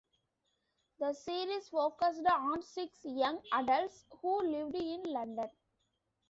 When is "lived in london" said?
4.49-5.51